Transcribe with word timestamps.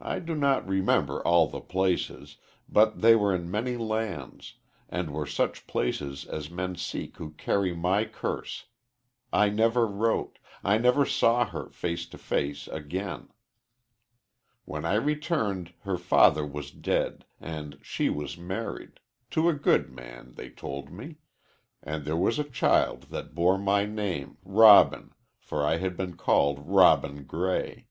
I 0.00 0.20
do 0.20 0.36
not 0.36 0.64
remember 0.68 1.20
all 1.26 1.48
the 1.48 1.60
places, 1.60 2.36
but 2.68 3.00
they 3.00 3.16
were 3.16 3.34
in 3.34 3.50
many 3.50 3.76
lands, 3.76 4.54
and 4.88 5.12
were 5.12 5.26
such 5.26 5.66
places 5.66 6.24
as 6.24 6.48
men 6.48 6.76
seek 6.76 7.16
who 7.16 7.32
carry 7.32 7.74
my 7.74 8.04
curse. 8.04 8.66
I 9.32 9.48
never 9.48 9.84
wrote 9.88 10.38
I 10.62 10.78
never 10.78 11.04
saw 11.04 11.46
her, 11.46 11.68
face 11.68 12.06
to 12.10 12.16
face, 12.16 12.68
again. 12.68 13.30
"When 14.66 14.84
I 14.84 14.94
returned 14.94 15.72
her 15.80 15.98
father 15.98 16.46
was 16.46 16.70
dead, 16.70 17.24
and 17.40 17.76
she 17.82 18.08
was 18.08 18.38
married 18.38 19.00
to 19.32 19.48
a 19.48 19.52
good 19.52 19.90
man, 19.90 20.34
they 20.36 20.48
told 20.48 20.92
me 20.92 21.16
and 21.82 22.04
there 22.04 22.14
was 22.16 22.38
a 22.38 22.44
child 22.44 23.08
that 23.10 23.34
bore 23.34 23.58
my 23.58 23.84
name, 23.84 24.38
Robin, 24.44 25.12
for 25.40 25.64
I 25.66 25.78
had 25.78 25.96
been 25.96 26.16
called 26.16 26.60
Robin 26.68 27.24
Gray. 27.24 27.88